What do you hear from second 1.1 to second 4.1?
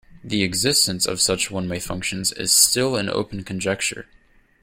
such one-way functions is still an open conjecture.